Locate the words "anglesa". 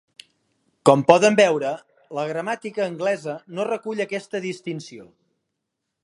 2.85-3.35